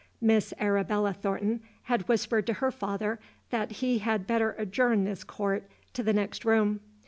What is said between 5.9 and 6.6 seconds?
to the next